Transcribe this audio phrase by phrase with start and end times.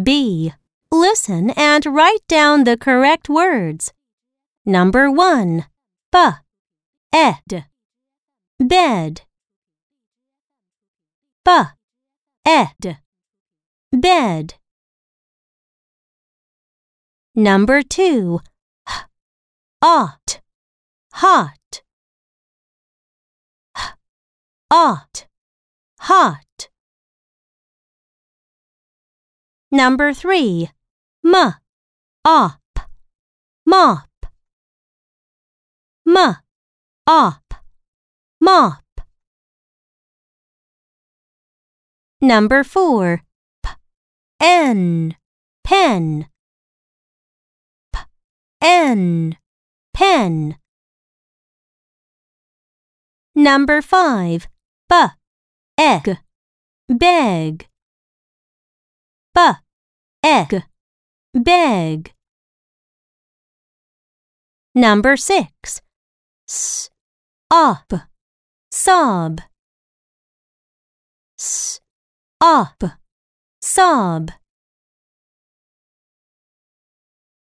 [0.00, 0.52] B.
[0.92, 3.92] Listen and write down the correct words.
[4.64, 5.64] Number 1.
[6.12, 6.18] B.
[7.12, 7.66] Ed.
[8.58, 9.22] Bed.
[11.44, 11.62] B.
[12.44, 12.98] Ed.
[13.92, 14.54] Bed.
[17.34, 18.40] Number 2.
[18.88, 18.94] H.
[19.80, 20.40] Ought.
[21.12, 21.82] Hot.
[23.76, 23.84] H.
[24.70, 25.26] Ought.
[26.00, 26.68] Hot.
[29.72, 30.70] Number 3.
[31.24, 31.34] M.
[32.24, 32.60] Op.
[33.66, 34.08] Mop.
[36.06, 36.16] M.
[37.06, 37.54] Op.
[38.40, 38.84] Mop.
[42.20, 43.22] Number 4.
[43.62, 43.68] P.
[44.40, 45.16] N.
[45.64, 46.28] Pen.
[47.92, 47.98] P.
[48.62, 49.36] N.
[49.92, 50.56] Pen.
[53.34, 54.46] Number 5.
[54.88, 54.92] B.
[55.76, 56.18] Egg.
[56.88, 57.68] Beg.
[59.36, 59.38] B.
[60.24, 60.64] Egg.
[61.34, 62.14] Beg.
[64.74, 65.82] Number 6.
[66.48, 66.88] S.
[67.50, 67.92] Op.
[68.72, 69.40] Sob.
[71.38, 71.80] S.
[72.40, 72.82] Op.
[73.60, 74.30] Sob.